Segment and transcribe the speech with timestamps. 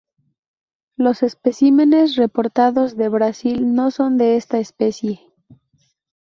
[0.97, 5.21] Los especímenes reportados de Brasil no son de esta especie.